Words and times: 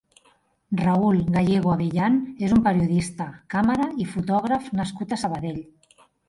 Raül 0.77 1.19
Gallego 1.35 1.69
Abellán 1.73 2.17
és 2.47 2.55
un 2.55 2.63
periodista, 2.69 3.27
càmera 3.55 3.87
i 4.05 4.09
fotògraf 4.15 4.73
nascut 4.81 5.15
a 5.15 5.21
Sabadell. 5.27 5.63